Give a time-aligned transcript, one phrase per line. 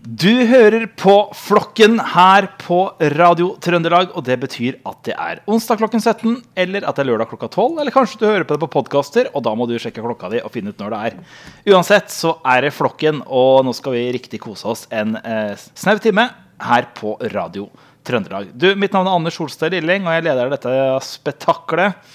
[0.00, 2.78] Du hører på Flokken her på
[3.12, 7.10] Radio Trøndelag, og det betyr at det er onsdag klokken 17, eller at det er
[7.10, 9.74] lørdag klokka 12, eller kanskje du hører på det på podkaster, og da må du
[9.76, 11.36] sjekke klokka di og finne ut når det er.
[11.74, 16.00] Uansett så er det Flokken, og nå skal vi riktig kose oss en eh, snau
[16.00, 16.30] time
[16.64, 17.68] her på Radio
[18.00, 18.56] Trøndelag.
[18.56, 20.76] Du, mitt navn er Anders Solstad Lilling, og jeg leder dette
[21.12, 22.12] spetakkelet.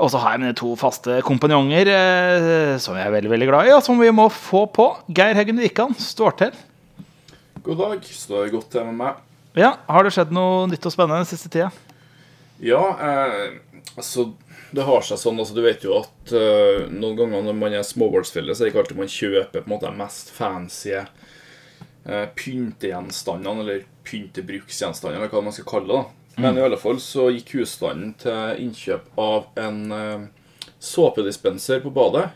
[0.00, 3.68] Og så har jeg mine to faste kompanjonger eh, som jeg er veldig veldig glad
[3.68, 4.94] i, og som vi må få på.
[5.12, 6.64] Geir Heggen Wikan står til.
[7.64, 8.04] God dag.
[8.04, 9.20] Står godt til med meg.
[9.56, 11.70] Ja, Har det skjedd noe nytt og spennende den siste tida?
[12.62, 13.60] Ja, eh,
[13.96, 14.32] altså
[14.74, 15.38] Det har seg sånn.
[15.38, 18.72] altså Du vet jo at eh, noen ganger når man er småbarnsforeldre, så er det
[18.74, 25.32] ikke alltid man kjøper på en måte de mest fancy eh, pyntegjenstandene, eller pyntebruksgjenstandene, eller
[25.32, 26.02] hva man skal kalle det.
[26.02, 26.42] da.
[26.42, 30.26] Men i alle fall så gikk husstanden til innkjøp av en eh,
[30.82, 32.26] såpedispenser på badet.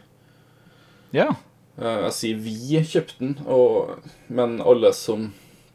[1.10, 1.33] Ja.
[1.78, 5.28] Eh, Jeg sier vi kjøpte den, og, men alle som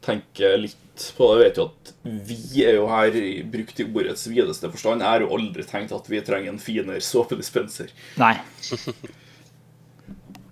[0.03, 0.80] tenker litt
[1.17, 1.91] på det, vet jo at
[2.27, 5.02] vi er jo her i- brukt i ordets videste forstand.
[5.02, 7.89] Jeg har jo aldri tenkt at vi trenger en finere såpedispenser.
[8.19, 8.36] Nei.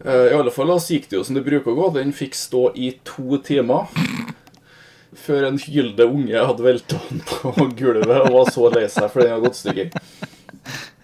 [0.05, 1.89] Eh, I alle fall så gikk det jo som det bruker å gå.
[1.93, 3.85] Den fikk stå i to timer.
[5.13, 9.21] Før en hylende unge hadde velta den på gulvet og var så lei seg for
[9.21, 9.91] den hadde gått stykker.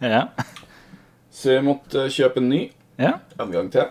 [0.02, 0.24] Ja.
[1.30, 2.64] Så vi måtte kjøpe en ny
[2.98, 3.20] ja.
[3.38, 3.86] en gang til.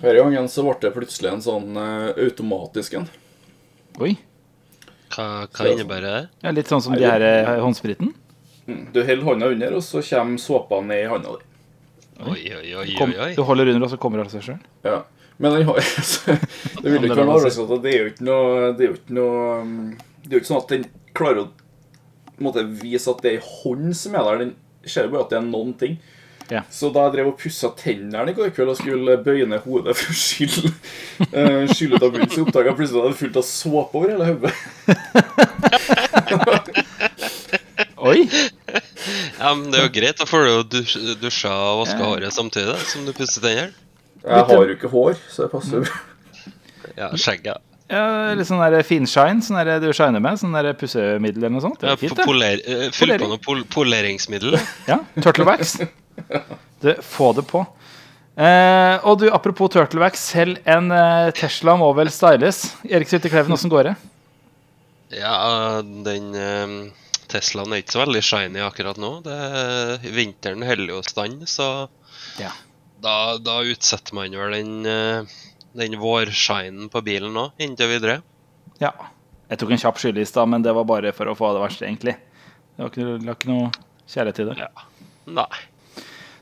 [0.00, 3.08] Denne gangen så ble det plutselig en sånn eh, automatisk en.
[4.04, 4.12] Oi.
[5.14, 6.22] Hva, hva innebærer det?
[6.44, 8.12] Ja, litt sånn som de her eh, håndspriten.
[8.66, 11.44] Du holder hånda under, og så kommer såpa ned i hånda di.
[12.26, 13.34] Oi, oi, oi, Kom, oi, oi.
[13.36, 14.60] du holder under, og så kommer det av seg sjøl.
[14.86, 15.02] Ja.
[15.36, 15.76] Men den har
[16.82, 18.94] Det vil ikke være noe overraskende at Det er jo ikke noe Det er jo
[18.96, 19.74] ikke noe um,
[20.22, 21.48] Det er jo ikke sånn at den klarer å
[22.40, 24.40] måtte vise at det er ei hånd som er der.
[24.44, 24.54] Den
[24.88, 25.94] ser bare at det er noen ting.
[26.50, 26.60] Ja.
[26.70, 29.96] Så da jeg drev og pussa tennene i går kveld og skulle bøye ned hodet
[29.98, 30.70] for å skylle
[31.34, 33.98] uh, skylle ut av munnen, så oppdaga jeg plutselig at jeg hadde fullt av såpe
[33.98, 34.54] over hele hodet.
[38.06, 38.28] Oi.
[39.38, 40.18] Ja, men det er jo greit.
[40.20, 42.10] Da får du jo dusj, dusja og vaska Ja.
[42.12, 43.72] håret samtidig som du pusser tennene.
[44.26, 45.90] Jeg har jo ikke hår, så det passer.
[46.96, 47.58] Ja, skjegget.
[47.90, 50.38] Ja, litt sånn der finshine, sånn der du shiner med.
[50.40, 51.78] Sånn der pussemiddel eller noe sånt.
[51.80, 52.24] Det Ja, fint, det.
[52.26, 54.58] poler, eh, Fyll på noe pol poleringsmiddel.
[54.88, 55.76] Ja, Turtlewax.
[56.82, 57.62] Du, få det på.
[58.36, 62.58] Eh, og du, apropos turtleback, selv en eh, Tesla må vel styles.
[62.84, 63.94] Erik Sylte Kleven, åssen går det?
[65.16, 66.74] Ja, den eh,
[67.32, 69.10] Teslaen er ikke så veldig shiny akkurat nå.
[69.24, 69.36] Det,
[70.14, 71.68] vinteren holder jo stand, så
[72.38, 72.52] Ja.
[73.02, 75.36] da, da utsetter man vel den, eh,
[75.80, 78.20] den vårshinen på bilen nå, inntil videre.
[78.82, 78.92] ja.
[79.46, 81.60] Jeg tok en kjapp skylle i stad, men det var bare for å få det
[81.62, 82.16] verste, egentlig.
[82.74, 83.68] Det var ikke, det var ikke noe
[84.10, 84.56] kjærlighet til det.
[84.58, 84.86] Ja.
[85.36, 85.60] Nei.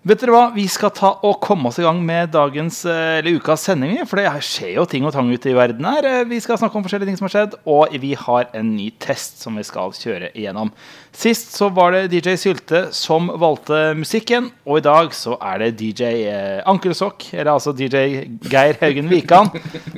[0.05, 0.41] Vet dere hva?
[0.53, 3.95] Vi skal ta og komme oss i gang med dagens, eh, eller ukas sending.
[4.05, 6.05] For det skjer jo ting og tang ute i verden her.
[6.05, 8.91] Eh, Vi skal snakke om forskjellige ting som har skjedd, og vi har en ny
[9.01, 10.73] test som vi skal kjøre igjennom.
[11.11, 15.79] Sist så var det DJ Sylte som valgte musikken, og i dag så er det
[15.81, 19.49] DJ eh, Ankelsokk, eller altså DJ Geir Haugen Wikan,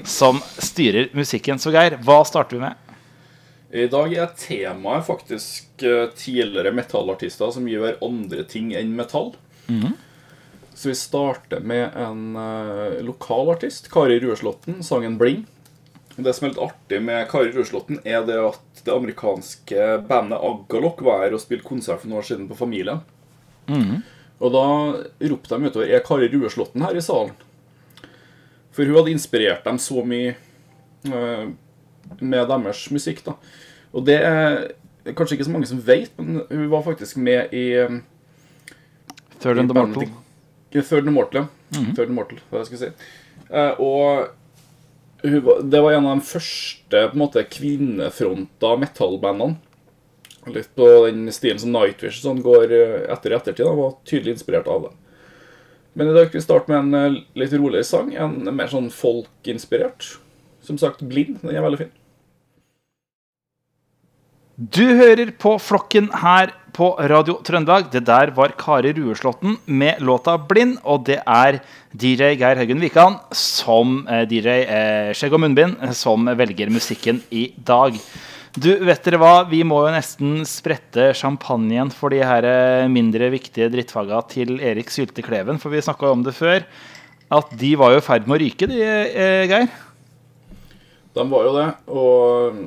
[0.04, 1.58] som styrer musikken.
[1.58, 2.76] Så Geir, hva starter vi med?
[3.74, 5.82] I dag er temaet faktisk
[6.14, 9.34] tidligere metallartister som gjør andre ting enn metall.
[10.76, 15.46] Så vi starter med en uh, lokal artist, Kari Rueslåtten, sangen 'Bling'.
[16.16, 21.02] Det som er litt artig med Kari Rueslåtten, er det at det amerikanske bandet Agalok
[21.04, 23.00] var her og spilte konsert for noen år siden på Familien.
[24.38, 24.64] Og da
[25.32, 27.36] ropte de utover 'Er Kari Rueslåtten her i salen?'
[28.72, 30.36] For hun hadde inspirert dem så mye
[31.08, 31.48] uh,
[32.20, 33.24] med deres musikk.
[33.24, 33.32] da.
[33.92, 34.72] Og det er
[35.14, 38.00] kanskje ikke så mange som vet, men hun var faktisk med i eh,
[39.40, 40.08] Third and the Mortal.
[40.72, 41.84] Third and Mortal, ja.
[41.94, 42.90] Third and Mortal, hva jeg skal si.
[43.50, 44.28] Eh, og
[45.22, 49.56] det var en av de første på en måte, kvinnefronta metallbandene.
[50.54, 53.66] Litt på den stilen som Nightwish sånn, går eh, etter i ettertid.
[53.66, 54.92] Han var tydelig inspirert av det.
[55.96, 58.12] Men i dag skal vi starte med en eh, litt roligere sang.
[58.14, 60.12] En mer sånn folk-inspirert.
[60.66, 61.40] Som sagt, 'Blind'.
[61.42, 61.94] Den er veldig fin.
[64.56, 67.88] Du hører på Flokken her på Radio Trøndelag.
[67.92, 70.78] Det der var Kari Rueslåtten med låta 'Blind'.
[70.84, 71.60] Og det er
[71.92, 77.22] DJ Geir Haugen Wikan som eh, DJ eh, Skjegg og munnbind eh, som velger musikken
[77.30, 77.96] i dag.
[78.56, 79.44] Du, vet dere hva?
[79.48, 84.92] Vi må jo nesten sprette champagnen for de her eh, mindre viktige drittfaga til Erik
[84.92, 86.64] Sylte Kleven, for vi snakka om det før.
[87.32, 89.72] At de var jo i ferd med å ryke, de, eh, Geir.
[91.16, 92.60] De var jo det, og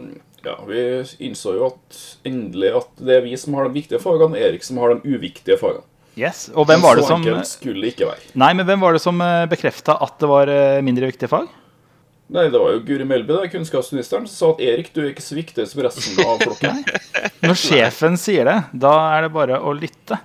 [0.45, 0.81] ja, vi
[1.27, 4.65] innså jo at endelig at det er vi som har de viktige fagene, og Erik
[4.65, 5.85] som har de uviktige fagene.
[6.19, 6.49] Yes.
[6.51, 8.33] Og hvem var det som skulle ikke være.
[8.39, 9.21] Nei, men hvem var det som
[9.51, 11.47] bekrefta at det var eh, mindre viktige fag?
[12.29, 15.23] Nei, det var jo Guri Melby, da, kunnskapsministeren, som sa at Erik, du er ikke
[15.25, 16.83] så viktig som resten av flokken.
[17.41, 20.19] Når sjefen sier det, da er det bare å lytte.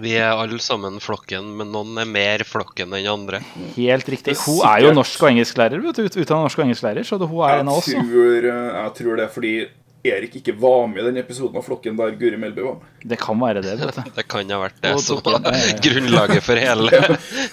[0.00, 3.40] Vi er alle sammen flokken, men noen er mer flokken enn andre.
[3.76, 4.36] Helt riktig.
[4.46, 6.06] Hun er jo norsk og engelsklærer, vet du.
[6.08, 7.90] Utdannet norsk og engelsklærer, så hun er Jeg en av oss.
[7.90, 9.54] tror, eh, jeg tror det er fordi
[10.02, 12.86] Erik ikke var med i den episoden av flokken der Guri Melby var med.
[13.10, 14.10] Det kan være det, vet du.
[14.16, 15.44] Det kan ha vært det som var
[15.84, 17.00] grunnlaget for hele,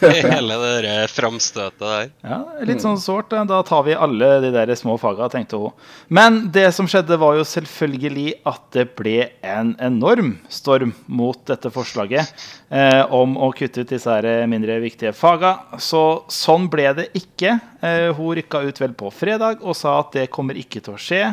[0.02, 2.10] hele det framstøtet der.
[2.24, 3.30] Ja, Litt sånn sårt.
[3.34, 3.44] da.
[3.48, 5.76] Da tar vi alle de der små faga, tenkte hun.
[6.08, 11.72] Men det som skjedde, var jo selvfølgelig at det ble en enorm storm mot dette
[11.74, 12.32] forslaget
[12.72, 15.54] eh, om å kutte ut disse her mindre viktige faga.
[15.84, 17.58] Så sånn ble det ikke.
[17.84, 21.02] Eh, hun rykka ut vel på fredag og sa at det kommer ikke til å
[21.02, 21.24] skje.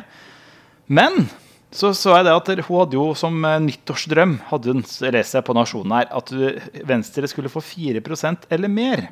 [0.87, 1.27] Men
[1.75, 5.57] så så jeg det at hun hadde jo som eh, nyttårsdrøm hadde hun lest på
[5.57, 9.09] Nasjonen her, at eh, Venstre skulle få 4% eller mer.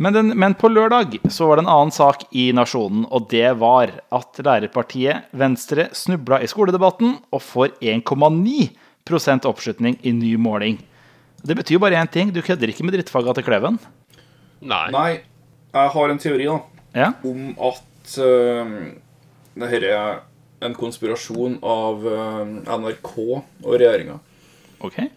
[0.00, 3.52] Men, den, men på lørdag så var det en annen sak i Nasjonen, og det
[3.60, 10.80] var at lærerpartiet Venstre snubla i skoledebatten og får 1,9% oppslutning i ny måling.
[11.44, 12.32] Det betyr jo bare én ting.
[12.32, 13.78] Du kødder ikke med drittfaga til Kleven.
[14.60, 14.88] Nei.
[14.92, 15.10] Nei,
[15.70, 16.58] jeg har en teori da,
[16.96, 17.12] Ja?
[17.22, 18.74] om at uh,
[19.54, 20.18] det herre er
[20.60, 24.18] en konspirasjon av eh, NRK og regjeringa.
[24.80, 25.10] Okay.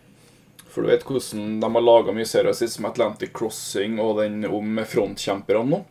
[0.74, 4.44] For du vet hvordan de har laga mye serier sist, som Atlantic Crossing og den
[4.50, 5.84] om frontkjemperne nå.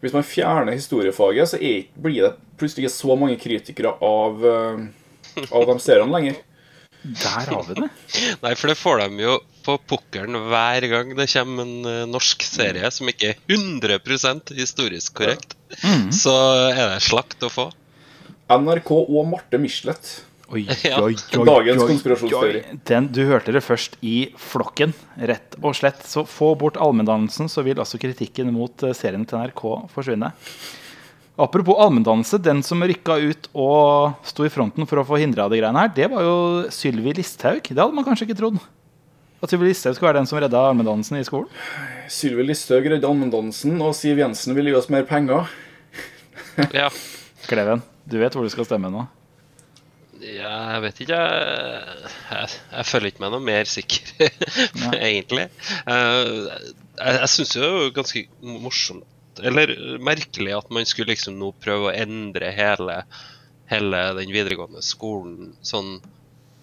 [0.00, 5.42] Hvis man fjerner historiefaget, så er, blir det plutselig ikke så mange kritikere av, eh,
[5.50, 6.38] av de seriene lenger.
[7.02, 7.88] Der har vi det.
[8.44, 9.36] Nei, for det får de jo
[9.66, 15.18] på pukkelen hver gang det kommer en eh, norsk serie som ikke er 100 historisk
[15.18, 15.58] korrekt.
[16.14, 16.34] Så
[16.70, 17.68] er det slakt å få.
[18.48, 20.14] NRK og Marte Michelet.
[20.48, 21.02] Oi, Ja.
[21.04, 22.62] oi, oi, Dagens konspirasjonsteori.
[22.88, 26.00] Den, du hørte det først i flokken, rett og slett.
[26.08, 30.30] Så få bort allmenndannelsen, så vil altså kritikken mot eh, serien til NRK forsvinne.
[31.38, 35.60] Apropos allmenndannelse, den som rykka ut og sto i fronten for å få hindra de
[35.60, 36.38] greiene her, det var jo
[36.74, 37.60] Sylvi Listhaug.
[37.68, 38.56] Det hadde man kanskje ikke trodd.
[39.38, 41.52] At Sylvi Listhaug skulle være den som redda allmenndannelsen i skolen.
[42.10, 45.46] Sylvi Listhaug redda allmenndannelsen, og Siv Jensen vil gi oss mer penger.
[46.74, 46.88] Ja.
[47.46, 49.04] Kleven, du vet hvor du skal stemme nå.
[50.18, 51.18] Ja, jeg vet ikke.
[51.18, 54.12] Jeg, jeg, jeg føler ikke meg noe mer sikker,
[55.10, 55.46] egentlig.
[55.86, 56.32] Eh,
[56.98, 61.52] jeg jeg syns jo det er ganske morsomt, eller merkelig, at man skulle liksom nå
[61.62, 63.02] prøve å endre hele,
[63.70, 66.00] hele den videregående skolen sånn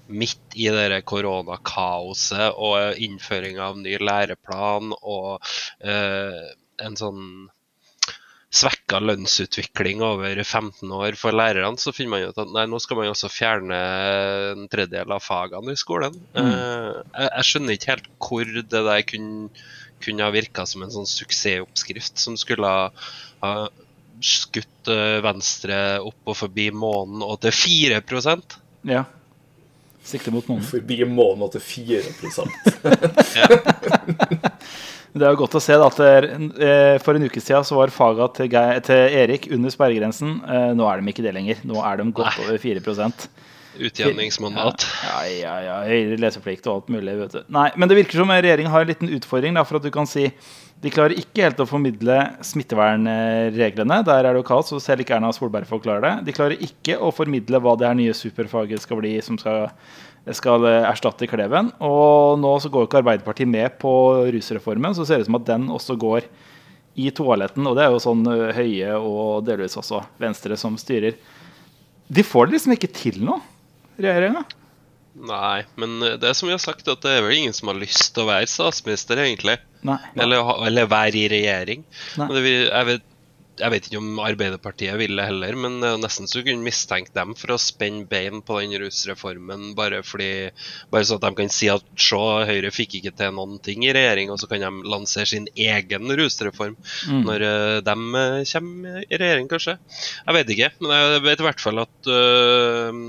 [0.05, 6.43] midt i det koronakaoset og innføring av ny læreplan og uh,
[6.83, 7.23] en sånn
[8.55, 12.99] svekka lønnsutvikling over 15 år for lærerne, så finner man ut at nei, nå skal
[12.99, 13.79] man også fjerne
[14.53, 16.15] en tredjedel av fagene i skolen.
[16.37, 16.51] Mm.
[16.51, 19.49] jeg, jeg skjønner ikke helt hvor det der kunne,
[20.03, 22.87] kunne ha virka som en sånn suksessoppskrift som skulle ha,
[23.43, 23.53] ha
[24.23, 29.03] skutt eh, Venstre opp og forbi månen og til 4% Ja.
[30.05, 30.61] Sikte mot månen.
[30.63, 32.13] Forbi måneden til 4
[35.15, 37.93] Det er jo godt å se da, at eh, for en uke siden så var
[37.95, 40.41] faga til, Geir- til Erik under sperregrensen.
[40.43, 41.61] Eh, nå er de ikke det lenger.
[41.63, 42.47] Nå er de godt Nei.
[42.49, 43.27] over 4%
[43.75, 44.85] Utjevningsmandat.
[45.03, 45.73] Ja, ja, ja.
[45.87, 47.15] Høyere leseplikt og alt mulig.
[47.19, 47.41] vet du.
[47.51, 49.55] Nei, Men det virker som regjeringen har en liten utfordring.
[49.57, 50.29] Da, for at du kan si
[50.83, 54.01] De klarer ikke helt å formidle smittevernreglene.
[54.05, 56.13] Der er det jo kaos, så selv ikke Erna Solberg forklarer det.
[56.27, 59.69] De klarer ikke å formidle hva det her nye superfaget skal bli som skal,
[60.33, 61.69] skal eh, erstatte Kleven.
[61.85, 63.91] Og nå så går ikke Arbeiderpartiet med på
[64.33, 66.25] rusreformen, så ser det ut som at den også går
[66.97, 67.67] i toaletten.
[67.69, 71.17] Og det er jo sånn ø, Høie og delvis også Venstre som styrer.
[72.07, 73.37] De får det liksom ikke til nå,
[74.01, 74.45] regjeringa.
[75.15, 77.69] Nei, men eh, det er som vi har sagt, at det er vel ingen som
[77.71, 79.59] har lyst til å være statsminister, egentlig.
[79.85, 79.99] Nei.
[80.19, 81.85] Eller, eller være i regjering.
[82.19, 82.27] Nei.
[82.27, 83.05] Men det, jeg, vet,
[83.59, 87.13] jeg vet ikke om Arbeiderpartiet ville heller, men det er nesten så du kunne mistenke
[87.15, 90.49] dem for å spenne bein på den rusreformen, bare fordi
[90.91, 92.17] Bare så at de kan si at se,
[92.49, 96.11] Høyre fikk ikke til noen ting i regjering, og så kan de lansere sin egen
[96.19, 97.23] rusreform Mm.
[97.25, 99.75] når eh, de eh, kommer i regjering, kanskje.
[100.25, 102.99] Jeg vet ikke, men jeg vet i hvert fall at øh,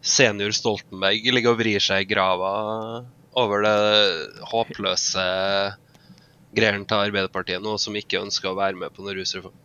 [0.00, 2.52] senior Stoltenberg ligger og vrir seg i grava
[3.40, 3.76] over det
[4.50, 5.24] håpløse
[6.56, 9.56] greiene til Arbeiderpartiet nå, som ikke ønsker å være med på noen rusreform.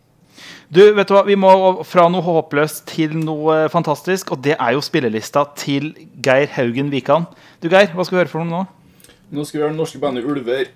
[0.68, 1.24] Du, vet du hva?
[1.28, 1.50] Vi må
[1.88, 5.94] fra noe håpløst til noe fantastisk, og det er jo spillelista til
[6.26, 7.30] Geir Haugen Wikan.
[7.64, 9.12] Du, Geir, hva skal vi høre for noe nå?
[9.36, 10.74] Nå skal vi høre det norske bandet Ulver.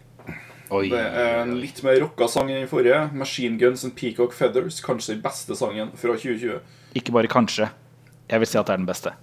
[0.69, 3.09] Det er en litt mer rocka sang enn den forrige.
[3.11, 4.81] 'Machine Guns and Peacock Feathers'.
[4.85, 6.59] Kanskje den beste sangen fra 2020.
[6.95, 7.71] Ikke bare kanskje.
[8.29, 9.13] Jeg vil si at det er den beste.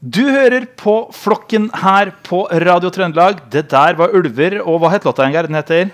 [0.00, 3.38] Du hører på Flokken her på Radio Trøndelag.
[3.48, 5.48] Det der var ulver, og hva het låta igjen?
[5.48, 5.90] Den heter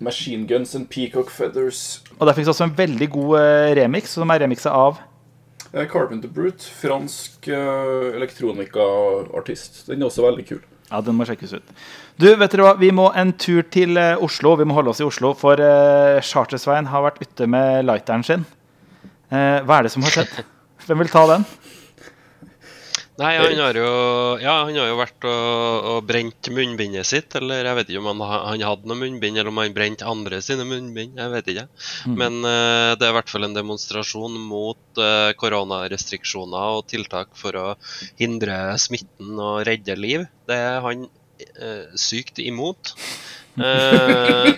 [0.00, 2.00] Machine Guns and Peacock Feathers.
[2.18, 5.02] Og der fikk du også en veldig god eh, remix, som er remixa av
[5.72, 9.86] Carpenter Brute, fransk uh, elektronikaartist.
[9.88, 10.60] Den er også veldig kul.
[10.90, 11.76] Ja, den må sjekkes ut.
[12.20, 12.72] Du, vet dere hva?
[12.80, 14.52] Vi må en tur til eh, Oslo.
[14.60, 18.44] Vi må holde oss i Oslo, for uh, Chartersveien har vært ute med lighteren sin.
[19.32, 20.42] Eh, hva er det som har skjedd?
[20.84, 21.46] Hvem vil ta den?
[23.20, 23.88] Nei, han har jo,
[24.40, 27.34] ja, han har jo vært og, og brent munnbindet sitt.
[27.36, 30.40] Eller jeg vet ikke om han, han hadde noe munnbind, eller om han brente andre
[30.44, 31.20] sine munnbind.
[31.20, 31.66] Jeg vet ikke.
[32.08, 37.58] Men uh, det er i hvert fall en demonstrasjon mot uh, koronarestriksjoner og tiltak for
[37.60, 37.66] å
[38.20, 40.24] hindre smitten og redde liv.
[40.48, 42.96] Det er han uh, sykt imot.
[43.52, 44.48] Eh,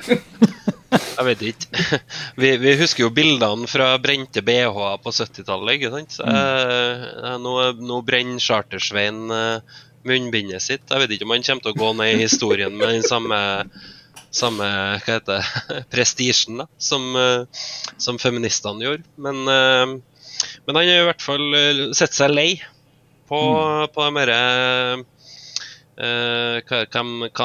[1.19, 2.01] jeg vet ikke.
[2.43, 6.17] Vi, vi husker jo bildene fra brente BH-er på 70-tallet, ikke sant?
[6.19, 10.85] Så, eh, nå, nå brenner Chartersveien eh, munnbindet sitt.
[10.91, 13.39] Jeg vet ikke om han kommer til å gå ned i historien med den samme,
[14.35, 17.65] samme hva heter det, prestisjen som, eh,
[17.97, 19.09] som feministene gjorde.
[19.17, 21.59] Men, men han har i hvert fall
[21.97, 22.51] sett seg lei
[23.31, 23.41] på,
[23.95, 25.03] på de derre
[25.95, 27.45] Uh, hva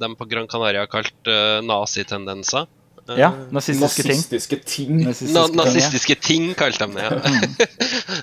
[0.00, 2.64] de på Gran Canaria har kalt uh, nazitendenser.
[3.10, 4.20] Eh, Ja, nazistiske ting.
[4.20, 5.00] Nazistiske ting.
[5.06, 6.20] Nazistiske Na ting, ja.
[6.28, 7.02] ting, kalte de det.
[7.02, 7.10] Ja.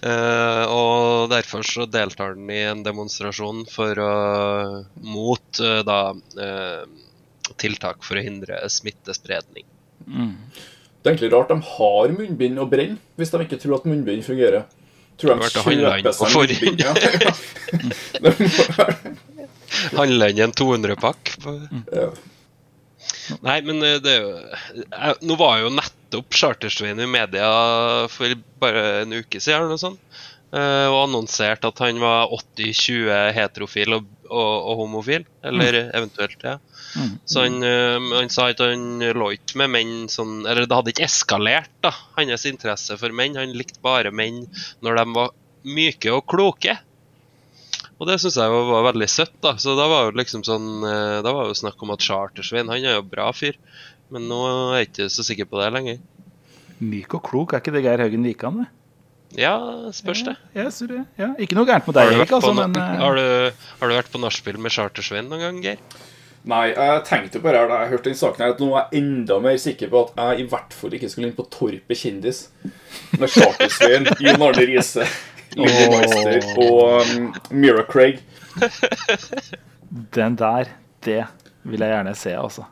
[0.08, 4.12] uh, og derfor så deltar han i en demonstrasjon for å,
[5.04, 6.84] mot uh, da uh,
[7.60, 9.66] tiltak for å hindre smittespredning.
[10.08, 14.24] Det er egentlig rart de har munnbind og brenner, hvis de ikke tror at munnbind
[14.28, 14.66] fungerer.
[15.18, 16.52] Tror de kjøper på seg forhånd.
[16.62, 16.80] munnbind.
[16.86, 16.92] Ja.
[19.98, 21.32] Handler inn en 200-pakk.
[21.44, 21.56] på-
[21.92, 22.10] ja.
[23.44, 27.48] Nei, men eh, det er jo Nå var jo nettopp Chartersveien i media
[28.12, 30.22] for bare en uke siden eller noe sånt,
[30.56, 35.28] eh, og annonserte at han var 80-20 heterofil og, og, og homofil.
[35.48, 36.58] Eller eventuelt, ja.
[37.28, 40.94] Så han, eh, han sa at han lå ikke med menn sånn Eller det hadde
[40.94, 43.38] ikke eskalert, da, hans interesse for menn.
[43.40, 44.46] Han likte bare menn
[44.86, 45.36] når de var
[45.68, 46.78] myke og kloke.
[47.98, 49.34] Og det syns jeg var, var veldig søtt.
[49.42, 52.70] da Så da var jo liksom sånn eh, Da var jo snakk om at Chartersveien
[52.70, 53.58] Han er jo bra fyr.
[54.14, 55.98] Men nå er jeg ikke så sikker på det lenger.
[56.78, 58.60] Myk og klok, er ikke det Geir Haugen Wikan?
[58.62, 58.68] det?
[59.42, 59.56] Ja,
[59.92, 60.38] spørs det.
[60.56, 63.66] Ja, ja, det- ja, ikke noe gærent med deg, Erik, altså, men eh, har, du,
[63.82, 65.82] har du vært på nachspiel med Chartersveien noen gang, Geir?
[66.48, 69.40] Nei, jeg tenkte bare da jeg hørte den saken her, at nå er jeg enda
[69.44, 72.46] mer sikker på at jeg i hvert fall ikke skulle inn på Torpet kjendis
[73.20, 75.04] med Chartersveien, Jon Arne Riise,
[75.58, 78.22] Lilly Meister og um, Mira Craig.
[80.16, 80.74] Den der,
[81.06, 81.22] det
[81.68, 82.68] vil jeg gjerne se, altså.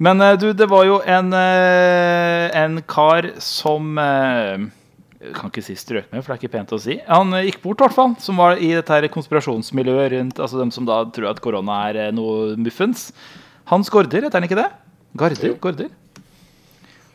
[0.00, 4.68] Men eh, du, det var jo en, eh, en kar som eh,
[5.20, 6.96] jeg Kan ikke si strøk med, for det er ikke pent å si.
[7.04, 8.14] Han gikk bort, i hvert fall.
[8.24, 12.14] Som var i dette her konspirasjonsmiljøet rundt altså dem som da tror at korona er
[12.16, 13.10] noe muffens.
[13.68, 14.70] Hans Gaarder, heter han ikke det?
[15.20, 15.52] Garder?
[15.52, 15.90] Jo.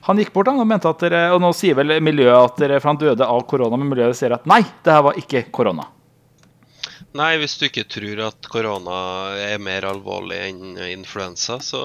[0.05, 2.79] Han gikk bort han, og mente at dere, og nå sier vel miljøet at dere,
[2.81, 5.87] for han døde av korona, men miljøet sier at nei, det her var ikke korona.
[7.15, 8.97] Nei, hvis du ikke tror at korona
[9.39, 11.81] er mer alvorlig enn influensa, så,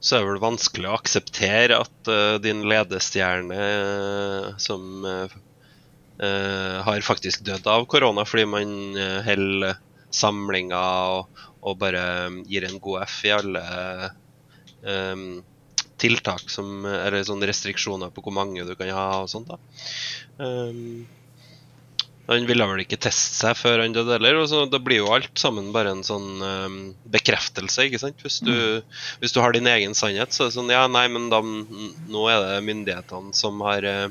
[0.00, 5.38] så er det vel vanskelig å akseptere at uh, din ledestjerne eh, som eh,
[6.88, 9.78] har faktisk dødd av korona fordi man uh, holder
[10.12, 12.04] samlinger og, og bare
[12.48, 13.62] gir en god F i alle
[14.82, 15.24] eh,
[16.02, 19.50] tiltak som Eller sånne restriksjoner på hvor mange du kan ha og sånt.
[19.50, 19.58] da.
[20.42, 21.04] Um,
[22.30, 24.38] han ville vel ikke teste seg før han døde heller.
[24.40, 26.80] og så Da blir jo alt sammen bare en sånn um,
[27.12, 27.88] bekreftelse.
[27.88, 28.22] ikke sant?
[28.22, 28.54] Hvis du,
[29.22, 32.26] hvis du har din egen sannhet, så er det sånn Ja, nei, men da, nå
[32.30, 34.06] er det myndighetene som har eh,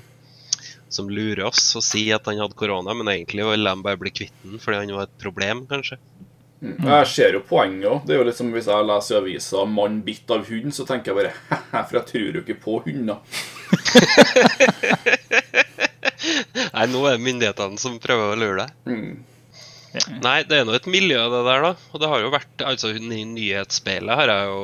[0.92, 4.12] som lurer oss og sier at han hadde korona, men egentlig ville de bare bli
[4.12, 5.98] kvitt den fordi han var et problem, kanskje.
[6.62, 8.04] Jeg ser jo poenget òg.
[8.06, 10.86] Det er jo litt som hvis jeg leser i avisa 'mann bitt av hund', så
[10.86, 13.18] tenker jeg bare «Hehe, For jeg tror jo ikke på hunder.
[16.72, 18.70] Nei, nå er det myndighetene som prøver å lure deg.
[18.86, 19.14] Mm.
[20.24, 21.72] Nei, det er nå et miljø, det der, da.
[21.92, 24.62] Og det har jo vært Altså, i Nyhetsspeilet har jeg jo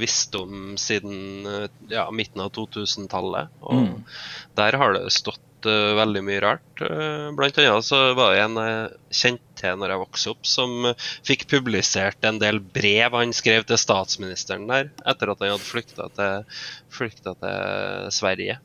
[0.00, 3.46] visst om siden eh, ja, midten av 2000-tallet.
[3.62, 3.76] Og
[4.58, 6.82] der har det stått eh, veldig mye rart.
[6.82, 10.90] Uh, blant annet så var det en jeg kjente til når jeg vokste opp, som
[10.90, 15.68] eh, fikk publisert en del brev han skrev til statsministeren der, etter at han hadde
[15.68, 16.62] flykta til,
[16.94, 18.60] flykta til Sverige.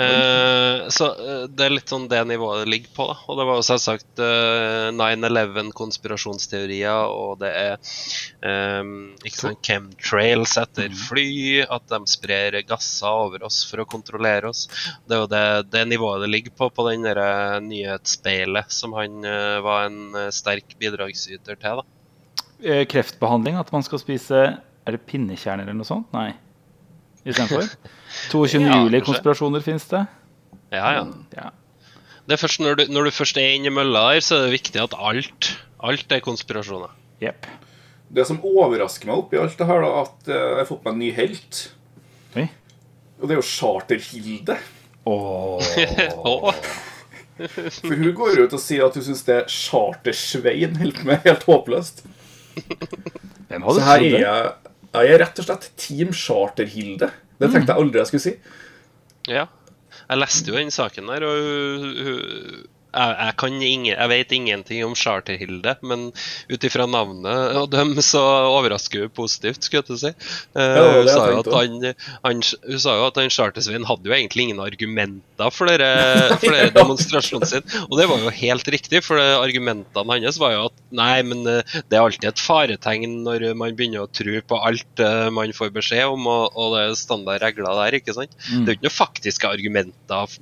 [0.00, 3.06] Eh, så eh, det er litt sånn det nivået det ligger på.
[3.10, 7.74] da Og det var jo selvsagt uh, 9-11-konspirasjonsteorier, og det er
[8.80, 11.30] um, ikke sånn chemtrails etter fly,
[11.66, 14.62] at de sprer gasser over oss for å kontrollere oss.
[15.04, 19.24] Det er jo det, det nivået det ligger på på den eh, nyhetsspeilet som han
[19.26, 21.82] eh, var en eh, sterk bidragsyter til.
[21.82, 21.86] da
[22.62, 26.10] Eh, Kreftbehandling, at man skal spise Er det pinnekjerner eller noe sånt?
[26.12, 26.34] Nei.
[27.24, 27.66] Istedenfor?
[28.32, 28.62] 22.
[28.66, 30.04] Ja, juli-konspirasjoner fins det.
[30.74, 31.04] Ja, ja.
[31.36, 31.50] Ja.
[32.26, 34.46] Det er først når du, når du først er inne i mølla her, så er
[34.46, 35.50] det viktig at alt,
[35.82, 36.92] alt er konspirasjoner.
[37.22, 37.48] Yep.
[38.10, 40.94] Det som overrasker meg oppi alt det her, da, at eh, jeg har fått meg
[40.94, 41.60] en ny helt.
[42.38, 42.46] Oi.
[43.20, 44.56] Og det er jo Charter-Hilde.
[45.10, 45.68] Åh.
[46.30, 46.62] Åh.
[47.40, 51.46] For hun går ut og sier at hun syns det Charter-Svein holder på med helt
[51.48, 52.02] håpløst.
[53.48, 54.69] Hvem Så her er det?
[54.90, 57.10] Jeg, jeg er rett og slett Team Charter-Hilde.
[57.40, 58.34] Det tenkte jeg aldri jeg skulle si.
[59.30, 59.46] Ja.
[60.10, 61.34] Jeg leste jo den saken der, og
[62.06, 66.08] hun jeg, kan ingen, jeg vet ingenting om Charter-Hilde, men
[66.50, 70.12] ut ifra navnet og dem, så overrasker hun positivt, skulle jeg til å si.
[70.54, 71.76] Uh, det hun, sa jo at han,
[72.26, 75.90] han, hun sa jo at han Charter-Svein hadde jo egentlig ingen argumenter for dere,
[76.40, 77.66] for dere demonstrasjonen sin.
[77.88, 81.76] Og det var jo helt riktig, for argumentene hans var jo at nei, men eh,
[81.90, 85.72] det er alltid et faretegn når man begynner å tro på alt eh, man får
[85.74, 88.34] beskjed om, og, og det er standard regler der, ikke sant.
[88.48, 88.64] Mm.
[88.64, 90.40] Det er jo ikke noen faktiske argumenter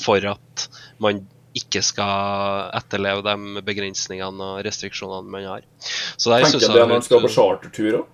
[0.00, 0.66] for at
[1.02, 1.22] man
[1.54, 5.62] ikke skal etterleve de begrensningene og restriksjonene man har.
[6.16, 8.06] Så der Tenker han det når han skal på chartertur òg?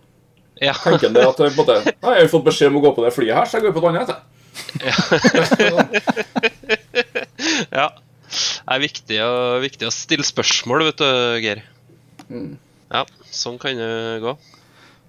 [0.61, 1.53] Ja, Tenker han det at jeg
[2.05, 3.75] Nei, jeg har fått beskjed om å gå på det flyet her, så jeg går
[3.77, 4.09] på et annet.
[4.13, 4.21] jeg.
[7.81, 7.89] ja.
[8.31, 9.33] Det er viktig å,
[9.65, 11.09] viktig å stille spørsmål, vet du,
[11.43, 11.65] Geir.
[12.29, 12.53] Mm.
[12.93, 13.03] Ja,
[13.35, 14.37] sånn kan det gå.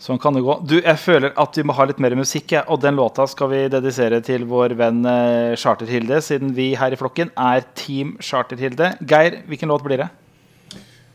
[0.01, 0.55] Sånn kan det gå.
[0.65, 2.63] Du, jeg føler at vi må ha litt mer musikk, ja.
[2.73, 6.97] Og den låta skal vi dedisere til vår venn eh, Charter-Hilde, siden vi her i
[6.97, 8.97] flokken er Team Charter-Hilde.
[9.05, 10.09] Geir, hvilken låt blir det?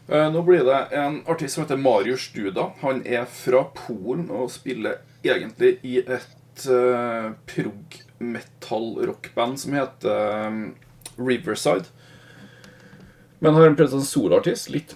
[0.07, 2.71] Eh, Nå blir det en artist som heter Marius Duda.
[2.85, 10.71] Han er fra Polen og spiller egentlig i et eh, prog-metall-rockband som heter eh,
[11.19, 11.90] Riverside.
[13.43, 14.71] Men har en prøvd som soloartist.
[14.71, 14.95] Litt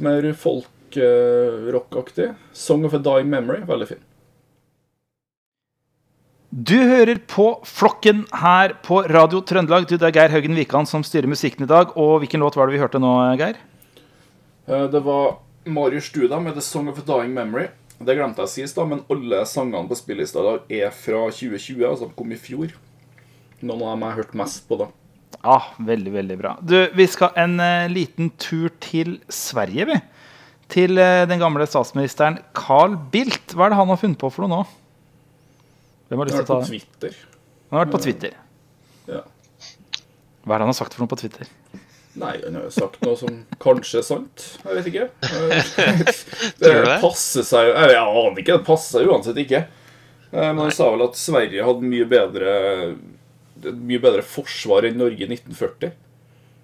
[0.97, 2.35] mer folk-rockaktig.
[2.53, 3.65] Song of a Dying Memory.
[3.67, 3.99] Veldig fin.
[6.51, 9.87] Du hører på Flokken her på Radio Trøndelag.
[9.87, 11.97] Du, det er Geir Haugen Wikan som styrer musikken i dag.
[11.97, 13.57] Og hvilken låt var det vi hørte nå, Geir?
[14.67, 17.69] Eh, Det var Marius Duda med The Song of a Dying Memory.
[18.01, 21.85] Det glemte jeg sist, da, men alle sangene på spillelista i dag er fra 2020,
[21.85, 22.73] altså de kom i fjor.
[23.61, 24.89] Noen av dem jeg har hørt mest på, da.
[25.45, 26.55] Ja, veldig, veldig bra.
[26.65, 29.99] Du, vi skal en uh, liten tur til Sverige, vi.
[30.71, 33.55] Til eh, den gamle statsministeren Carl Bildt.
[33.57, 34.61] Hva er det han har funnet på for noe nå?
[36.11, 36.69] Hvem har lyst til å ta det?
[36.71, 37.17] Twitter.
[37.71, 38.37] Han har vært på Twitter.
[39.11, 39.23] Ja.
[40.45, 41.51] Hva er det han har sagt for noe på Twitter?
[42.21, 44.47] Nei, han har jo sagt noe som kanskje er sant.
[44.65, 45.05] Jeg vet ikke.
[46.61, 46.97] Det du det?
[47.03, 48.57] passer seg jo Jeg aner ikke.
[48.59, 49.61] Det passer seg uansett ikke.
[50.33, 52.55] Eh, Men han sa vel at Sverige hadde mye bedre
[53.61, 55.91] mye bedre forsvar enn Norge i 1940.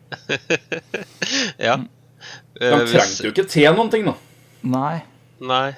[1.67, 1.75] Ja.
[2.59, 4.15] De Eh, hvis- trengte jo ikke til noen ting, da.
[4.63, 5.03] Nei.
[5.41, 5.69] Nei.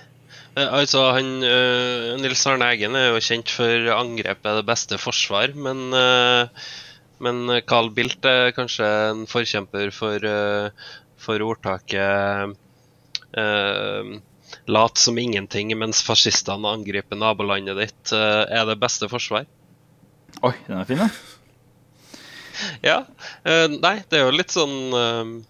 [0.56, 4.98] Eh, Altså, han, uh, Nils Arne Eggen er jo kjent for angrep er det beste
[4.98, 6.48] forsvar, men, uh,
[7.20, 10.70] men Carl Bildt er kanskje en forkjemper for, uh,
[11.18, 12.56] for ordtaket
[14.66, 19.44] Lat som ingenting mens fascistene angriper nabolandet ditt, er det beste forsvar.
[20.42, 21.08] Oi, den er fin, da.
[22.82, 23.04] Ja.
[23.44, 25.44] eh, nei, det er jo litt sånn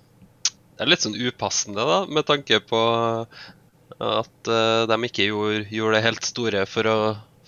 [0.79, 2.81] Det er litt sånn upassende, da, med tanke på
[3.99, 6.99] at uh, de ikke gjorde, gjorde det helt store for å,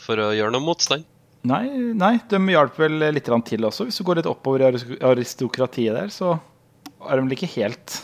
[0.03, 1.07] for å gjøre noe motstand.
[1.47, 1.63] Nei,
[1.97, 3.87] nei, de hjalp vel litt til også.
[3.87, 6.35] Hvis du går litt oppover i aristokratiet der, så
[7.07, 7.95] er de vel ikke helt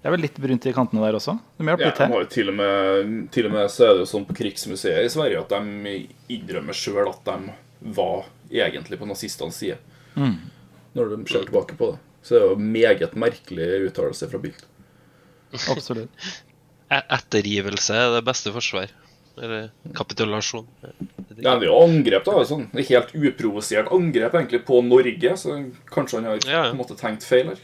[0.00, 1.36] Det er vel litt brunt i kantene der også.
[1.60, 2.14] De hjalp Ja, litt de til.
[2.16, 5.04] har jo til og, med, til og med så er det jo sånn på Krigsmuseet
[5.04, 5.94] i Sverige at de
[6.34, 7.54] innrømmer sjøl at de
[8.00, 9.78] var egentlig på nazistenes side.
[10.16, 10.34] Mm.
[10.96, 12.02] Når de ser tilbake på det.
[12.24, 14.66] Så det er jo en meget merkelig uttalelse fra Bilt.
[15.70, 16.10] Absolutt.
[16.92, 18.90] E ettergivelse er det beste forsvar.
[19.40, 20.66] Eller kapitulasjon.
[21.40, 22.42] Ja, det er jo angrep, da.
[22.46, 25.32] Sånn, helt uprovosert angrep egentlig på Norge.
[25.40, 25.56] Så
[25.90, 26.60] kanskje han har Ja, ja.
[26.68, 27.62] på en måte tenkt feil her.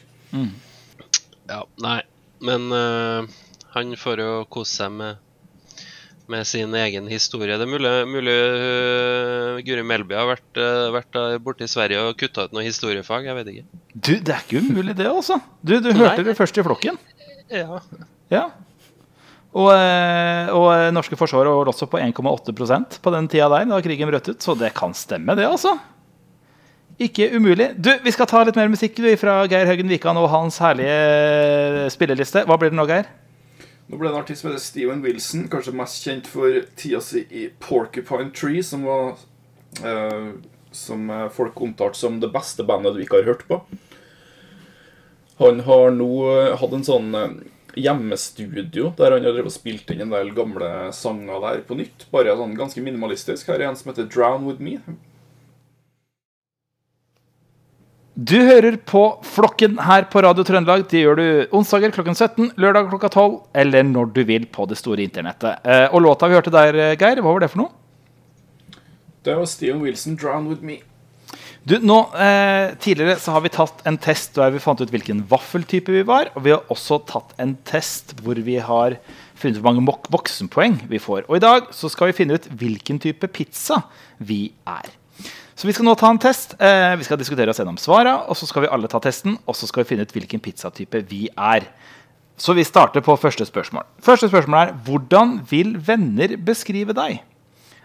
[1.51, 2.01] Ja, nei,
[2.42, 3.29] men uh,
[3.77, 5.20] han får jo kose seg med,
[6.31, 7.59] med sin egen historie.
[7.59, 12.16] Det er mulig, mulig uh, Guri Melby har vært, uh, vært borte i Sverige og
[12.21, 13.29] kutta ut noe historiefag.
[13.29, 13.83] Jeg vet ikke.
[13.95, 15.40] Du, det er ikke umulig, det, altså.
[15.61, 16.99] Du, du hørte det først i flokken.
[17.51, 17.81] Ja.
[18.31, 18.49] Ja.
[19.51, 19.66] Og,
[20.55, 24.38] og norske forsvaret var også på 1,8% på den tida der, da krigen brøt ut.
[24.38, 25.75] Så det kan stemme, det, altså.
[27.01, 27.71] Ikke umulig.
[27.81, 31.88] Du, Vi skal ta litt mer musikk du, fra Geir Høggen Wikan og hans herlige
[31.95, 32.45] spilleliste.
[32.45, 33.09] Hva blir det nå, Geir?
[33.90, 37.24] Nå ble det en artist som heter Steven Wilson, kanskje mest kjent for tida si
[37.35, 39.16] i Porcupine Tree, som var
[39.83, 40.33] eh,
[40.70, 43.59] Som folk omtalte som det beste bandet du ikke har hørt på.
[45.40, 47.31] Han har nå eh, hatt en sånn eh,
[47.81, 52.05] hjemmestudio der han har spilt inn en del gamle sanger der på nytt.
[52.12, 53.48] Bare sånn ganske minimalistisk.
[53.48, 54.76] Her er en som heter Drown With Me.
[58.20, 60.83] Du hører på Flokken her på Radio Trøndelag.
[60.90, 64.76] Det gjør du onsdager klokken 17, lørdag klokka 12 eller når du vil på det
[64.76, 65.62] store internettet.
[65.64, 68.83] Eh, og låta vi hørte der, eh, Geir, hva var det for noe?
[69.24, 70.83] Det var Steven Wilson, 'Drown With Me'.
[71.64, 75.24] Du, nå, eh, Tidligere så har vi tatt en test der vi fant ut hvilken
[75.24, 76.28] vaffeltype vi var.
[76.37, 78.98] Og vi har også tatt en test hvor vi har
[79.35, 81.24] funnet ut hvor mange voksenpoeng vi får.
[81.30, 83.80] Og i dag så skal vi finne ut hvilken type pizza
[84.18, 85.00] vi er.
[85.61, 86.55] Så vi skal nå ta en test.
[86.57, 89.35] Eh, vi skal diskutere oss gjennom svara, og så skal vi alle ta testen.
[89.44, 91.66] Og så skal vi finne ut hvilken pizzatype vi er.
[92.40, 93.85] Så vi starter på første spørsmål.
[94.01, 97.20] Første spørsmål er hvordan vil venner beskrive deg?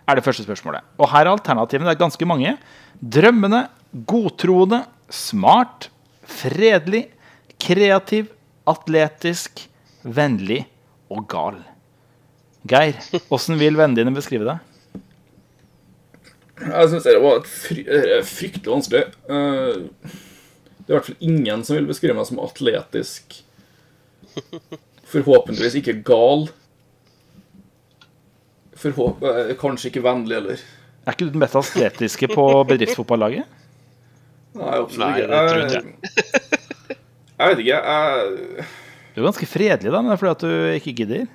[0.05, 0.85] er det første spørsmålet.
[1.01, 2.55] Og her er alternativene det er ganske mange.
[3.01, 3.65] Drømmende,
[4.07, 5.89] godtroende, smart,
[6.25, 7.07] fredelig,
[7.61, 8.29] kreativ,
[8.69, 9.65] atletisk,
[10.03, 10.63] vennlig
[11.09, 11.59] og gal.
[12.69, 12.97] Geir,
[13.33, 14.74] åssen vil vennene dine beskrive deg?
[16.55, 19.01] Jeg syns det var et fry eh, fryktelig vanskelig.
[19.27, 20.13] Eh,
[20.85, 23.39] Det er i hvert fall ingen som vil beskrive meg som atletisk.
[25.09, 26.45] Forhåpentligvis ikke gal.
[28.79, 30.63] Forhåp eh, kanskje ikke vennlig heller.
[31.05, 33.49] Er ikke du den mest atletiske på bedriftsfotballaget?
[34.55, 35.39] Nei, absolutt ikke.
[35.41, 36.97] jeg Jeg,
[37.39, 37.79] jeg vet ikke.
[37.81, 38.67] Jeg,
[39.15, 41.25] Du er ganske fredelig, da, men det er fordi at du ikke gidder.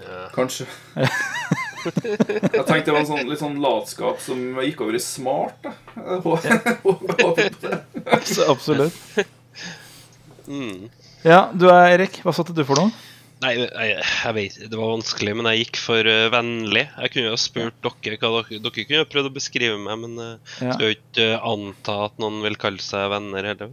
[0.00, 0.22] Ja.
[0.34, 0.66] kanskje.
[2.56, 5.68] Jeg tenkte det var en sånn, litt sånn latskap som gikk over i smart.
[8.52, 8.96] absolutt.
[10.50, 10.88] Mm.
[11.26, 12.20] Ja, du er Erik.
[12.24, 12.90] Hva satte du for noe?
[13.40, 16.82] Nei, jeg, jeg vet Det var vanskelig, men jeg gikk for uh, vennlig.
[16.92, 20.18] Jeg kunne jo spurt dere hva dere Dere kunne jo prøvd å beskrive meg, men
[20.20, 20.74] uh, Ja.
[20.74, 23.72] skal jo ikke uh, anta at noen vil kalle seg venner heller.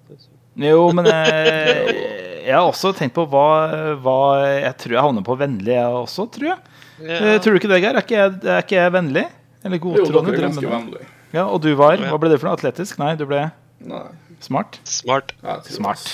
[0.57, 1.95] Jo, men jeg,
[2.47, 3.43] jeg har også tenkt på hva,
[4.01, 4.15] hva
[4.57, 6.57] Jeg tror jeg havner på vennlig, jeg også, tror jeg.
[7.05, 7.17] Ja.
[7.19, 7.93] Eh, tror du ikke det, Geir?
[7.99, 9.25] Er ikke jeg, er ikke jeg vennlig?
[9.67, 10.31] Eller godtroende?
[10.31, 11.03] dere er ganske vennlig.
[11.35, 11.99] Ja, og du var?
[12.01, 12.57] Hva ble det for noe?
[12.57, 12.97] Atletisk?
[13.01, 13.43] Nei, du ble
[13.85, 14.01] Nei,
[14.41, 14.79] smart?
[14.89, 15.35] Smart.
[15.69, 16.07] Smart.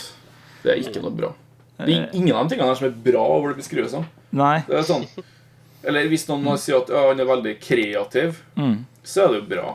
[0.65, 1.29] Det er ikke noe bra.
[1.79, 4.03] Det er ingen av de tingene her som er bra over det beskrives som.
[4.35, 4.57] Nei.
[4.67, 5.05] Det er sånn
[5.83, 8.83] Eller hvis noen sier at ja, han er veldig kreativ, Mm.
[9.03, 9.71] så er det jo bra.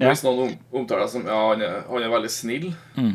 [0.00, 0.10] Ja.
[0.10, 3.14] hvis noen omtaler deg som ja, han er, han er veldig snill Mm.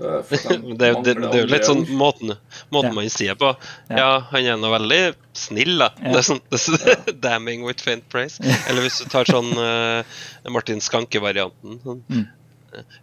[0.30, 2.30] det er de Det det, det er jo litt sånn måten,
[2.72, 2.96] måten Ja.
[2.96, 3.50] man sier på.
[3.90, 3.96] Ja.
[4.00, 5.00] Ja, han er nå veldig
[5.36, 5.88] snill, da.
[6.00, 6.14] Ja.
[6.14, 6.72] Det er sånn det er så
[7.26, 8.40] Damning with faint praise.
[8.70, 10.00] Eller hvis du tar sånn uh,
[10.48, 11.80] Martin Skanke-varianten.
[11.84, 12.00] Sånn.
[12.08, 12.26] Mm.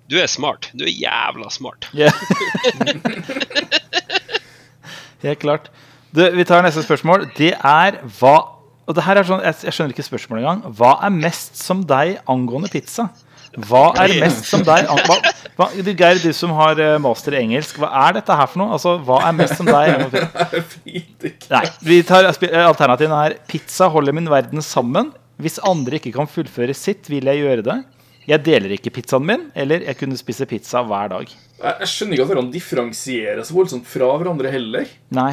[0.07, 0.69] Du er smart.
[0.79, 1.89] Du er jævla smart.
[1.97, 2.11] Ja.
[5.23, 5.69] Helt klart.
[6.15, 7.27] Du, vi tar neste spørsmål.
[7.37, 8.37] Det er hva
[8.87, 10.61] Og det her er sånn, jeg, jeg skjønner ikke spørsmålet engang.
[10.79, 13.09] Hva er mest som deg angående pizza?
[13.65, 15.15] Hva er mest som deg hva,
[15.57, 18.61] hva, du, Geir, du som har eh, master i engelsk, hva er dette her for
[18.61, 18.75] noe?
[18.77, 20.17] Altså, Hva er mest som deg.
[21.55, 25.09] Nei, vi tar Alternativene er pizza holder min verden sammen.
[25.41, 27.79] Hvis andre ikke kan fullføre sitt, vil jeg gjøre det.
[28.27, 29.49] Jeg deler ikke pizzaen min.
[29.57, 31.29] Eller jeg kunne spise pizza hver dag.
[31.57, 34.89] Jeg, skjønner ikke at dere differensierer så voldsomt fra hverandre heller.
[35.17, 35.31] Nei.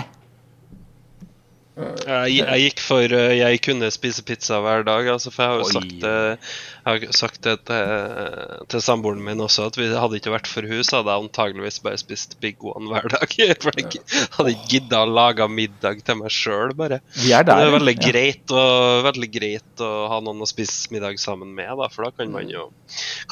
[1.75, 5.09] Jeg, jeg gikk for uh, jeg kunne spise pizza hver dag.
[5.11, 6.53] Altså, for jeg har jo sagt uh,
[6.85, 10.69] jeg har sagt det til, til samboeren min også, at vi hadde ikke vært for
[10.71, 13.27] hus, hadde jeg antageligvis bare spist Big One hver dag.
[13.65, 14.03] For jeg
[14.37, 17.01] hadde ikke gidda å lage middag til meg sjøl, bare.
[17.19, 17.63] Vi er Men der.
[17.65, 18.05] det er veldig Ja.
[18.11, 18.65] greit, å,
[19.09, 22.51] veldig greit å ha noen å spise middag sammen med, da, for da kan man
[22.53, 22.69] jo,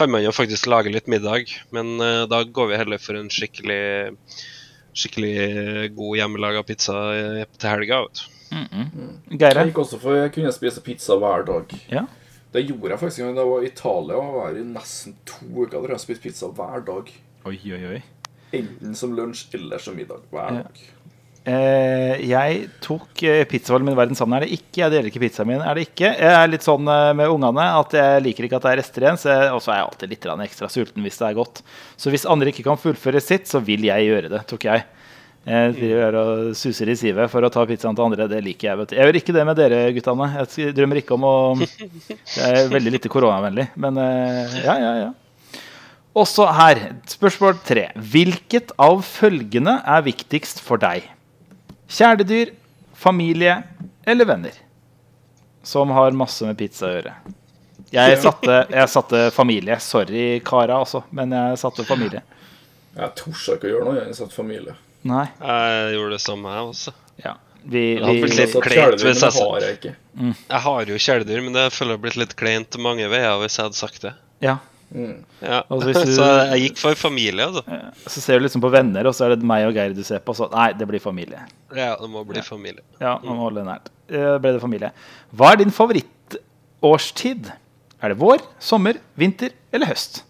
[0.01, 1.53] kan man jo faktisk lage litt middag.
[1.71, 3.83] Men uh, da går vi heller for en skikkelig
[4.95, 6.97] skikkelig god hjemmelaga pizza
[7.59, 8.03] til helga.
[8.07, 9.37] vet du.
[9.39, 9.63] Geire?
[9.63, 11.73] Jeg gikk også for jeg kunne spise pizza hver dag.
[11.93, 12.05] Ja.
[12.53, 14.17] Det gjorde jeg faktisk da jeg var i Italia.
[14.21, 17.13] og var i nesten to uker der jeg spiste pizza hver dag.
[17.49, 18.03] Oi, oi, oi.
[18.53, 20.65] Enten som lunsj eller som middag hver Ja.
[21.43, 24.37] Eh, jeg tok eh, pizzavollen min verden sammen.
[24.39, 24.85] Er det ikke?
[24.85, 25.63] Jeg deler ikke pizzaen min.
[25.65, 26.13] Er det ikke?
[26.15, 29.07] Jeg er litt sånn eh, med ungene at jeg liker ikke at det er rester
[29.07, 29.19] igjen.
[29.57, 31.63] Og så er jeg alltid litt ekstra sulten hvis det er godt.
[31.99, 34.85] Så hvis andre ikke kan fullføre sitt, så vil jeg gjøre det, tok jeg.
[35.43, 38.29] Jeg driver og suser i sivet for å ta pizzaen til andre.
[38.31, 38.79] Det liker jeg.
[38.79, 38.95] vet du.
[39.01, 40.29] Jeg gjør ikke det med dere, guttene.
[40.39, 41.35] Jeg drømmer ikke om å
[42.37, 43.67] Det er veldig lite koronavennlig.
[43.83, 45.11] Men eh, ja, ja, ja.
[46.23, 46.79] Også her,
[47.09, 47.89] spørsmål tre.
[47.97, 51.09] Hvilket av følgende er viktigst for deg?
[51.93, 52.53] Kjæledyr,
[52.95, 53.63] familie
[54.09, 54.57] eller venner?
[55.63, 57.15] Som har masse med pizza å gjøre.
[57.93, 59.77] Jeg satte, jeg satte familie.
[59.85, 61.03] Sorry, kara, altså.
[61.13, 62.23] Men jeg satte familie.
[62.97, 64.07] Jeg torde ikke å gjøre noe.
[64.07, 64.75] Jeg satt familie.
[65.09, 65.27] Nei.
[65.43, 66.95] Jeg gjorde det samme, jeg også.
[67.23, 67.37] Ja.
[67.63, 69.95] Vi, hadde vi, blitt Jeg litt kleint kjæledyr, hvis jeg har jeg ikke.
[70.25, 73.59] Jeg har jo kjæledyr, men det føler jeg har blitt litt kleint mange veier hvis
[73.61, 74.17] jeg hadde sagt det.
[74.45, 74.57] ja.
[74.93, 75.25] Mm.
[75.41, 75.63] Ja.
[75.71, 77.63] Altså, hvis du- Så jeg gikk for familie, altså.
[78.07, 80.19] Så ser du liksom på venner, og så er det meg og Geir du ser
[80.21, 80.35] på.
[80.37, 81.41] Så nei, det blir familie.
[81.75, 82.83] Ja, det må bli familie.
[83.01, 83.89] Ja, man må holde det nært.
[84.13, 84.91] Eh, ble det familie.
[85.35, 87.53] Hva er din favorittårstid?
[88.03, 90.25] Er det vår, sommer, vinter eller høst?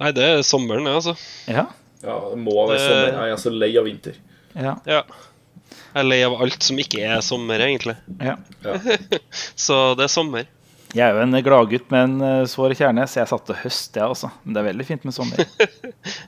[0.00, 1.14] Nei, det er sommeren, det, altså.
[1.50, 1.66] Ja.
[2.02, 3.12] Ja, det må være Det- sommer.
[3.26, 4.14] Jeg er så lei av vinter.
[4.54, 4.74] Ja.
[4.86, 5.02] Ja.
[5.92, 7.96] Jeg er lei av alt som ikke er sommer, egentlig.
[8.20, 8.36] ja.
[8.64, 8.78] Ja.
[9.56, 10.46] Så det er sommer.
[10.92, 14.12] Jeg er jo en gladgutt med en uh, svår kjerne, så jeg satte høst, jeg
[14.12, 14.28] også.
[14.44, 15.40] Men det er veldig fint med sommer.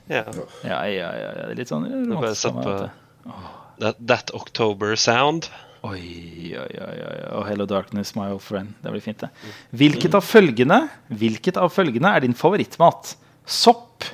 [0.09, 0.21] Ja.
[0.63, 1.29] Ja, ja, ja, ja.
[1.35, 3.45] Det er litt sånn bare romantisk sett av på- vet.
[3.81, 5.49] That, that October sound.
[5.85, 7.15] Oi, oi, oi, oi.
[7.35, 8.73] Oh, Hello Darkness, my old friend.
[8.81, 9.29] Det blir fint, det.
[9.75, 13.15] Hvilket av følgende Hvilket av følgende er din favorittmat?
[13.45, 14.05] Sopp.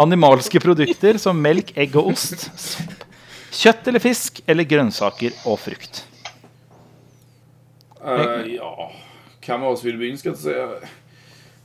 [0.00, 2.48] Animalske produkter som melk, egg og ost.
[2.60, 3.06] Sopp.
[3.60, 6.04] Kjøtt eller fisk eller grønnsaker og frukt.
[8.00, 8.72] Uh, ja
[9.50, 10.90] Hvem av oss vil begynne, skal jeg si?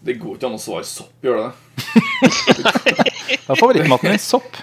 [0.05, 1.45] Det går ikke an å svare sopp, gjør det
[2.65, 3.11] det?
[3.45, 4.21] Hva er favorittmaten din?
[4.21, 4.57] Sopp.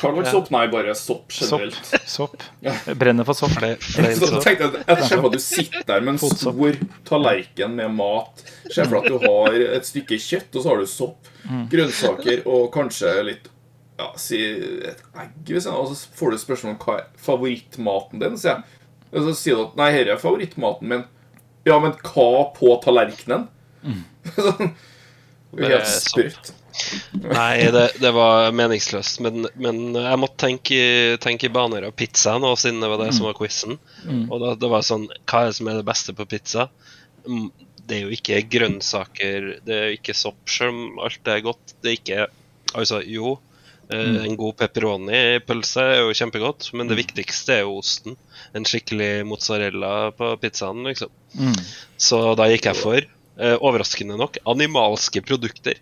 [0.00, 0.48] Hva slags sopp?
[0.54, 1.60] Nei, bare sopp Sopp.
[1.62, 2.08] generelt.
[2.10, 2.42] Sopp.
[2.64, 3.54] Jeg brenner for sopp.
[3.54, 4.40] Så så.
[4.42, 8.42] tenkte jeg, jeg ser for at du sitter der med en stor tallerken med mat.
[8.70, 11.30] Se for at du har et stykke kjøtt, og så har du sopp,
[11.72, 13.50] grønnsaker og kanskje litt
[14.00, 14.40] ja, si
[14.90, 15.34] et egg.
[15.46, 18.38] Hvis jeg, og så får du spørsmål om hva er favorittmaten din.
[18.40, 21.04] Så, jeg, og så sier du at nei, dette er favorittmaten min.
[21.64, 23.46] Ja, men hva på tallerkenen?
[23.84, 24.02] Mm.
[25.56, 26.52] det helt sprøtt.
[27.22, 29.20] Nei, det, det var meningsløst.
[29.24, 30.78] Men, men jeg måtte tenke,
[31.22, 33.78] tenke i baner av pizza nå, siden det var det som var quizen.
[34.26, 36.68] Og da, det var sånn Hva er det som er det beste på pizza?
[37.28, 37.46] Mm,
[37.84, 41.76] Det er jo ikke grønnsaker, det er jo ikke sopp, selv om alt er godt.
[41.80, 42.26] Det er ikke
[42.74, 43.36] Altså, jo.
[43.90, 48.16] Eh, En god pepperoni-pølse er jo kjempegodt, men det viktigste er jo osten.
[48.54, 51.12] En skikkelig mozzarella på pizzaen, liksom.
[51.34, 51.58] Mm.
[51.96, 55.80] Så da gikk jeg for, eh, overraskende nok, animalske produkter.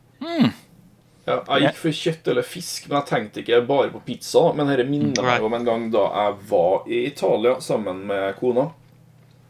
[1.22, 4.48] Ja, jeg gikk for kjøtt eller fisk, men jeg tenkte ikke bare på pizza.
[4.56, 8.72] Men dette minner meg om en gang da jeg var i Italia sammen med kona.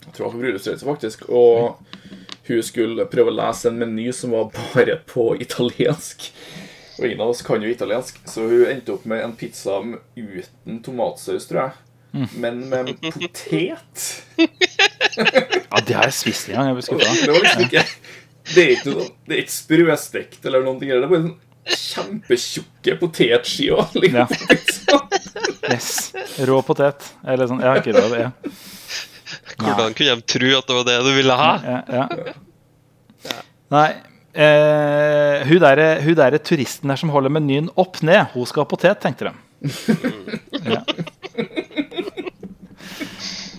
[0.03, 1.25] Jeg tror jeg var på bryllupsreise, faktisk.
[1.33, 1.79] Og
[2.49, 6.29] hun skulle prøve å lese en meny som var bare på italiensk.
[6.98, 9.78] Og ingen av oss kan jo italiensk, så hun endte opp med en pizza
[10.16, 12.28] uten tomatsaus, tror jeg.
[12.37, 14.02] Men med en potet.
[14.37, 16.68] Ja, det har jeg spist en gang.
[16.68, 17.14] Jeg ble skuffa.
[17.22, 17.85] Det var liksom ikke
[18.52, 20.90] Det er ikke, det er ikke sprøstekt eller noen ting.
[20.92, 21.38] Det er bare sånn
[21.78, 23.88] kjempetjukke potetskiver.
[24.02, 24.26] Liksom, Ja.
[25.72, 25.88] Yes.
[26.44, 27.07] Rå potet.
[27.24, 27.62] Eller sånn.
[27.64, 28.16] Ja, ikke råd.
[28.18, 28.31] Ja.
[29.62, 31.52] Hvordan kunne de tro at det var det du ville ha?
[31.64, 33.38] Ja, ja.
[33.72, 33.87] Nei
[34.35, 39.01] eh, Hun derre der turisten der som holder menyen opp ned, hun skal ha potet,
[39.03, 39.35] tenkte de.
[40.62, 40.83] Ja.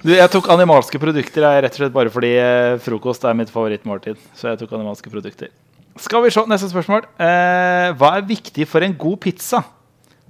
[0.03, 4.19] Jeg tok animalske produkter jeg, rett og slett bare fordi eh, frokost er mitt favorittmåltid.
[4.35, 5.53] Så jeg tok animalske produkter.
[6.01, 7.05] Skal vi se, Neste spørsmål.
[7.21, 9.61] Eh, hva er viktig for en god pizza?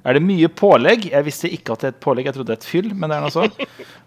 [0.04, 1.08] Er det mye pålegg?
[1.10, 2.92] Jeg visste ikke at det er et pålegg, jeg trodde det er et fyll.
[2.94, 3.54] men det er noe sånn.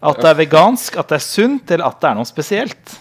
[0.07, 2.97] At det er vegansk, at det er sunt, eller at det er noe spesielt?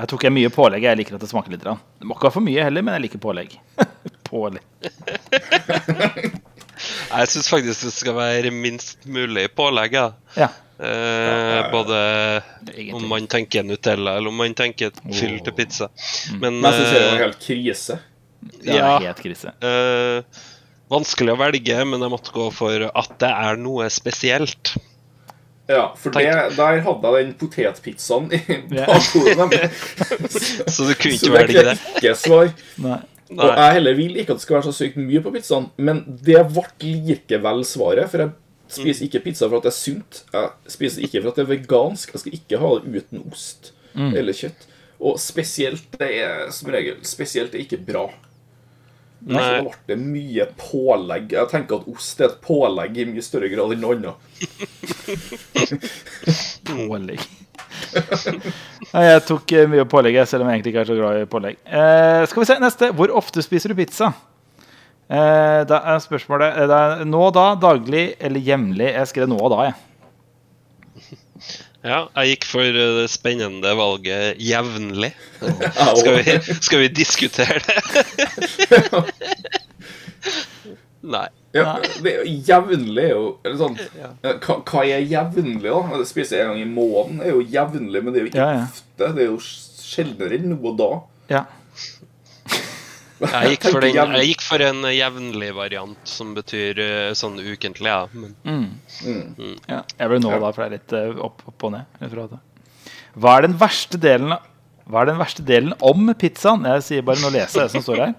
[0.00, 0.82] Jeg tok jeg mye pålegg.
[0.88, 1.64] Jeg liker at det smaker litt.
[1.66, 3.56] Det må ikke være for mye heller, men jeg liker pålegg.
[4.30, 4.64] pålegg.
[7.10, 9.92] Jeg syns faktisk det skal være minst mulig pålegg.
[9.98, 10.06] Ja.
[10.38, 10.46] Ja.
[10.80, 11.98] Eh, både
[12.70, 12.94] Egentlig.
[12.96, 15.90] om man tenker Nutella eller om man tenker et fyll til pizza.
[16.40, 17.98] Men Men jeg synes det var eh, helt krise.
[18.40, 18.94] Det er Ja.
[19.04, 19.52] helt krise.
[19.60, 20.40] eh,
[20.90, 24.72] vanskelig å velge, men jeg måtte gå for at det er noe spesielt.
[25.70, 28.40] Ja, for det, der hadde jeg den potetpizzaen i
[28.72, 29.54] bakhodet.
[29.54, 30.68] Yeah.
[30.74, 31.78] Så du kunne ikke velge det er det.
[32.00, 32.52] ikke svar.
[32.82, 33.00] Nei.
[33.36, 36.00] Og jeg heller vil ikke at det skal være så sykt mye på pizzaen, men
[36.26, 38.10] det ble likevel svaret.
[38.10, 38.32] For jeg
[38.74, 40.24] spiser ikke pizza for at det er sunt.
[40.34, 42.16] Jeg spiser ikke for at det er vegansk.
[42.16, 44.66] Jeg skal ikke ha det uten ost eller kjøtt.
[45.00, 48.08] Og spesielt det er som regel Spesielt er ikke bra.
[49.20, 49.42] Så Nei.
[49.44, 51.34] da ble det mye pålegg.
[51.36, 54.16] Jeg tenker at ost er et pålegg i mye større grad enn noe annet.
[56.70, 57.26] Pålegg.
[58.94, 61.28] Nei, jeg tok eh, mye pålegg, selv om jeg egentlig ikke er så glad i
[61.30, 61.60] pålegg.
[61.66, 62.90] Eh, skal vi se, neste.
[62.96, 64.12] Hvor ofte spiser du pizza?
[65.10, 68.92] Eh, da er spørsmålet eh, det er Nå da, daglig eller jevnlig?
[68.94, 69.78] Jeg skrev nå og da, jeg.
[71.80, 75.12] Ja, jeg gikk for eh, det spennende valget jevnlig.
[75.40, 77.80] Skal vi, skal vi diskutere det?
[81.00, 81.28] Nei.
[81.56, 83.78] Ja, det er jo jevnlig er jo eller sånn,
[84.22, 85.80] hva, hva er jevnlig, da?
[85.98, 88.66] Det spiser en gang i måneden er jo jevnlig, men det er jo ikke Ja,
[88.68, 89.08] ofte.
[89.16, 90.90] Det er jo sjeldnere enn nå og da.
[91.32, 91.42] Ja.
[93.20, 97.90] Jeg gikk for, den, jeg gikk for en jevnlig variant, som betyr eh, sånn ukentlig,
[97.92, 98.06] ja.
[98.16, 98.36] Men
[99.04, 99.58] Mm.
[99.68, 99.82] ja.
[99.98, 101.84] Jeg ble nå, da, for det er litt eh, opp, opp og ned.
[103.20, 104.32] Hva er den verste delen
[104.90, 106.64] Hva er den verste delen om pizzaen?
[106.66, 108.14] Jeg sier bare nå leser jeg det som står her.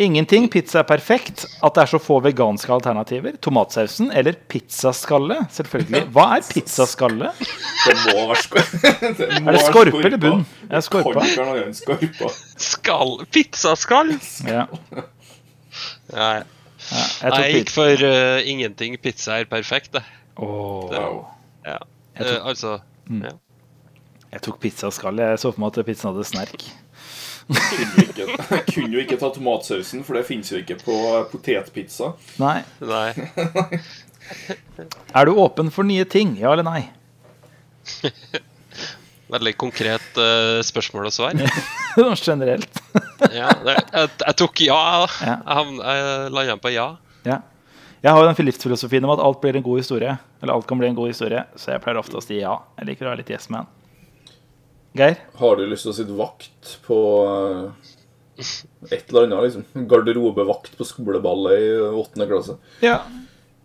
[0.00, 0.48] Ingenting.
[0.50, 1.44] Pizza er perfekt.
[1.62, 3.36] At det er så få veganske alternativer.
[3.44, 5.36] Tomatsausen eller pizzaskalle.
[5.52, 6.06] Selvfølgelig.
[6.14, 7.28] Hva er pizzaskalle?
[7.36, 8.62] Det må være sko
[9.20, 10.46] det må Er det skorpe eller bunn?
[10.70, 12.30] Er det Det skorpa?
[12.56, 14.14] skall Pizzaskall!
[14.48, 14.64] Ja.
[16.12, 16.42] Nei.
[16.42, 16.42] ja.
[17.22, 18.96] Jeg Nei, jeg gikk for uh, ingenting.
[18.98, 20.02] Pizza er perfekt, det.
[20.36, 21.02] Åh, det
[21.68, 21.78] Ja.
[22.18, 22.78] Jeg tok- uh, altså
[23.10, 23.22] Mm.
[23.26, 23.30] ja.
[24.32, 25.22] jeg tok pizzaskalle.
[25.32, 26.62] Jeg så for meg at pizzaen hadde snerk.
[27.52, 30.96] Kunne jo ikke, kunne jo ikke ta tomatsausen, for det fins jo ikke på
[31.32, 32.12] potetpizza.
[32.42, 32.58] Nei.
[32.80, 33.12] Nei.
[35.12, 36.36] Er du åpen for nye ting?
[36.40, 36.86] Ja eller nei?
[39.32, 41.38] Veldig konkret uh, spørsmål og svar.
[42.28, 42.82] Generelt.
[43.32, 44.76] Ja, det, jeg, jeg tok ja.
[45.22, 45.34] Ja.
[45.46, 46.88] Jeg, la igjen på ja.
[47.22, 47.36] Ja.
[48.02, 50.16] Jeg har jo den livsfilosofien om at alt blir en god historie.
[50.42, 52.56] Eller alt kan bli en god historie, så jeg pleier ofte å si ja.
[52.80, 53.70] Jeg liker å være litt yes man.
[54.98, 55.16] Geir?
[55.40, 57.90] Har du lyst til å sitte vakt på eh,
[58.90, 59.86] et eller annet, liksom?
[59.88, 61.68] Garderobevakt på skoleballet i
[62.02, 62.58] åttende klasse.
[62.84, 62.98] Ja.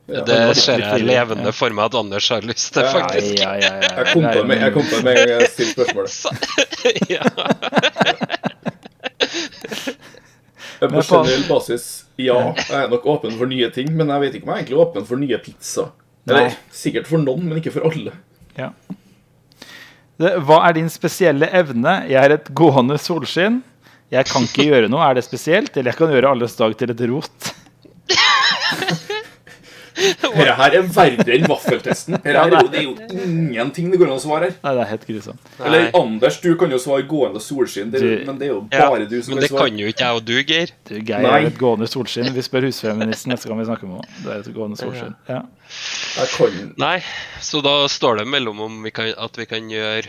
[0.08, 3.42] Ja, Det ser jeg levende for meg at Anders har lyst til, faktisk.
[3.42, 3.90] ja, ja, ja.
[3.98, 4.86] Jeg kom på det med, en gang
[5.36, 7.28] jeg stilte spørsmålet.
[10.80, 14.46] På generell basis, ja, jeg er nok åpen for nye ting, men jeg vet ikke
[14.48, 15.88] om jeg er egentlig åpen for nye pizza.
[16.28, 18.14] Eller sikkert for noen, men ikke for alle.
[18.60, 18.72] ja.
[20.18, 22.00] Hva er din spesielle evne?
[22.10, 23.62] Jeg er et gående solskinn.
[24.14, 25.04] Jeg kan ikke gjøre noe.
[25.06, 25.76] Er det spesielt?
[25.78, 27.52] Eller jeg kan gjøre alles dag til et rot.
[29.98, 32.18] Dette her er verre enn vaffeltesten.
[32.22, 34.56] Dette her er jo, det er jo ingenting det går an å svare her.
[34.64, 35.52] Nei, det er helt grusomt.
[35.66, 38.90] Eller Anders, du kan jo svare gående solskinn, det, Du- men det er jo Ja,
[38.92, 39.42] bare du som kan svare.
[39.42, 40.70] Men det kan jo ikke jeg og du, Geir.
[40.88, 41.42] Du, Geir Nei.
[41.42, 42.30] er et gående solskinn.
[42.34, 44.24] Vi spør husfeministen neste gang vi snakker med henne.
[44.24, 45.16] Du er et gående solskinn.
[45.28, 45.42] Ja.
[46.78, 47.00] Nei,
[47.44, 50.08] så da står det mellom om vi kan, at vi kan gjøre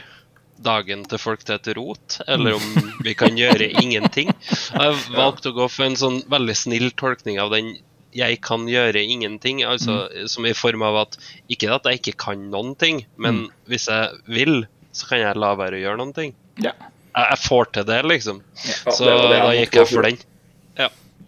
[0.59, 4.33] dagen til folk til et rot, eller om vi kan gjøre ingenting.
[4.51, 7.77] Jeg har valgt å gå for en sånn veldig snill tolkning av den
[8.19, 12.51] 'jeg kan gjøre ingenting', altså som i form av at ikke at jeg ikke kan
[12.51, 16.35] noen ting, men hvis jeg vil, så kan jeg la være å gjøre noen ting.
[16.59, 16.73] Ja.
[17.15, 18.43] Jeg, jeg får til det, liksom.
[18.65, 20.03] Ja, Så det det da gikk jeg for.
[20.03, 20.17] den.
[20.17, 20.25] den.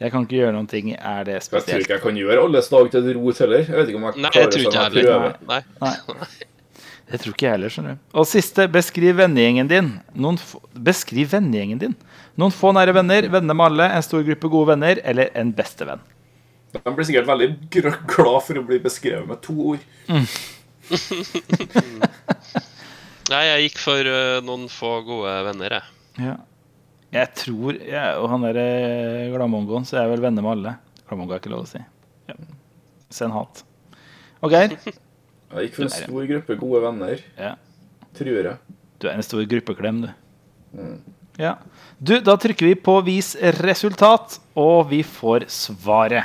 [0.01, 0.95] Jeg kan ikke gjøre noen ting.
[0.97, 1.67] Er det spesielt?
[1.69, 3.67] Jeg tror ikke jeg kan gjøre alles dag til rot heller.
[3.67, 5.35] Jeg vet ikke om jeg Nei, jeg klarer tror ikke sånn jeg heller.
[5.51, 5.61] Nei.
[5.83, 6.29] Nei.
[7.11, 8.07] Det tror ikke jeg heller, skjønner du.
[8.23, 9.91] Og siste, beskriv vennegjengen din.
[10.15, 11.97] Noen få, beskriv vennegjengen din.
[12.41, 16.01] Noen få nære venner, venner med alle, en stor gruppe gode venner eller en bestevenn.
[16.73, 19.81] De blir sikkert veldig glad for å bli beskrevet med to ord.
[23.31, 25.85] Nei, jeg gikk for uh, noen få gode venner, jeg.
[26.27, 26.37] Ja.
[27.11, 28.67] Jeg tror jeg, Og han derre
[29.33, 30.73] gladmongoen, så jeg er vel venner med alle.
[31.09, 31.81] Glamongo er ikke lov å si.
[32.31, 32.37] Ja.
[33.11, 33.65] Send hat.
[34.43, 34.77] Og Geir?
[34.87, 37.53] Jeg gikk for en stor gruppe gode venner, Ja.
[38.19, 38.57] tror jeg.
[39.01, 40.11] Du er en stor gruppeklem, du.
[41.41, 41.55] Ja.
[41.99, 46.25] Du, da trykker vi på 'vis resultat', og vi får svaret.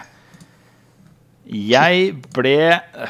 [1.45, 2.55] Jeg ble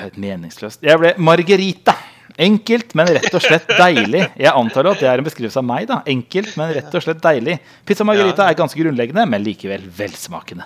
[0.02, 0.82] helt meningsløst.
[0.84, 1.96] Jeg ble Margarita.
[2.36, 4.26] Enkelt, men rett og slett deilig.
[4.36, 5.86] Jeg antar at det er en beskrivelse av meg.
[5.88, 7.60] da Enkelt, men rett og slett deilig.
[7.88, 8.50] Pizza Margarita Ja.
[8.52, 10.66] er ganske grunnleggende, men likevel velsmakende.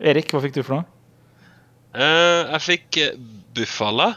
[0.00, 0.86] Erik, hva fikk du for noe?
[1.92, 3.12] Uh, jeg fikk eh,
[3.56, 4.14] Buffala.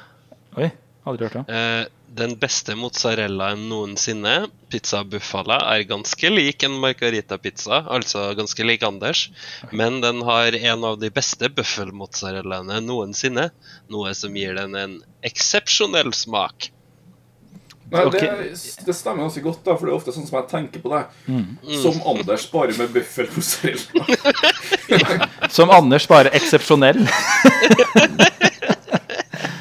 [0.55, 0.69] Oi,
[1.07, 1.45] aldri hørt om.
[1.51, 8.83] Eh, den beste mozzarellaen noensinne, pizza Buffala, er ganske lik en margarita-pizza, altså ganske lik
[8.83, 9.29] Anders,
[9.71, 13.49] men den har en av de beste bøffelmozzarellaene noensinne,
[13.91, 16.71] noe som gir den en eksepsjonell smak.
[17.91, 18.27] Nei, det,
[18.87, 21.01] det stemmer ganske godt, da, for det er ofte sånn som jeg tenker på det.
[21.27, 21.57] Mm.
[21.81, 24.05] Som Anders, bare med bøffelmozzarella.
[25.57, 27.03] Som Anders, bare eksepsjonell.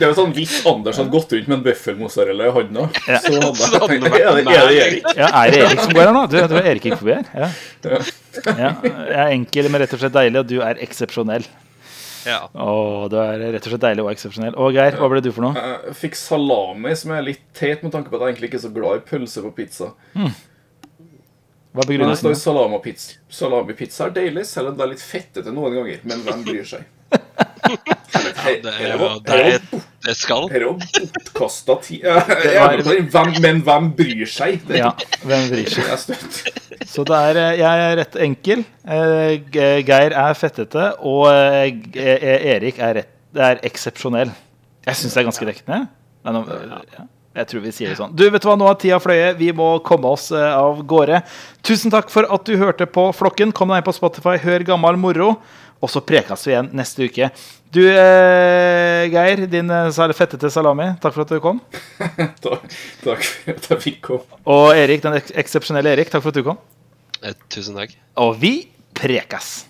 [0.01, 3.19] Det er jo sånn Hvis Anders hadde gått rundt med en bøffelmozzarella i hånda, Ja.
[3.21, 5.09] så hadde jeg tenkt Er det, er det Erik?
[5.19, 6.23] Ja, er det Erik som går her nå?
[6.33, 7.27] Du, du er Erik gikk forbi her.
[7.37, 7.51] Ja.
[8.57, 11.45] Ja, jeg er enkel, men rett og slett deilig, og du er eksepsjonell.
[12.29, 12.39] Ja.
[12.53, 14.57] Åh, du er rett og slett deilig og eksepsjonell.
[14.61, 15.57] Og Geir, hva ble du for noe?
[15.57, 18.65] Jeg fikk salami, som er litt teit med tanke på at jeg egentlig ikke er
[18.67, 19.93] så glad i pølse på pizza.
[21.71, 23.21] Hva er Men det står salamipizza.
[23.31, 26.01] Salamipizza er deilig, selv om det er litt fettete noen ganger.
[26.09, 26.89] Men hvem bryr seg?
[27.61, 30.49] Det er jo- det er- Det skal.
[30.49, 32.05] Dette er jo bortkasta tid.
[32.05, 34.63] Er men hvem bryr seg?
[34.67, 34.93] Det Ja,
[35.25, 35.85] hvem bryr seg?
[35.93, 36.87] er.
[36.87, 38.65] Så det er, eh, jeg er rett enkel.
[38.89, 39.37] Eh,
[39.85, 44.33] Geir er fettete, og eh, eh, Erik er, rett, er eksepsjonell.
[44.87, 45.89] Jeg syns det er ganske dekkende.
[46.25, 46.45] Men,
[46.97, 47.05] ja.
[47.37, 48.15] Jeg tror vi sier det sånn.
[48.17, 49.37] Du, vet du hva, Nå har tida fløyet.
[49.39, 51.23] Vi må komme oss eh, av gårde.
[51.63, 53.53] Tusen takk for at du hørte på Flokken.
[53.55, 55.37] Kom deg inn på Spotify, hør gammel moro.
[55.81, 57.31] Og så prekes vi igjen neste uke.
[57.73, 61.61] Du, eh, Geir, din eh, fettete salami, takk for at du kom.
[62.45, 62.67] Takk
[63.05, 64.41] takk for at jeg fikk komme.
[64.51, 66.59] Og Erik, den eks- eksepsjonelle Erik, takk for at du kom.
[67.23, 67.95] Eh, Tusen takk.
[68.21, 68.53] Og vi
[68.99, 69.70] prekes.